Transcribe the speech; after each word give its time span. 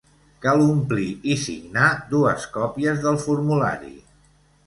Cal 0.43 0.61
omplir 0.67 1.09
i 1.33 1.35
signar 1.41 1.89
dues 2.15 2.47
còpies 2.57 3.05
del 3.05 3.19
formulari. 3.27 3.93